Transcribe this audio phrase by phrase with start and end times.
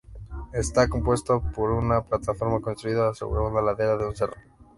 [0.51, 4.37] Está compuesto por una plataforma construida sobre una ladera de un cerro.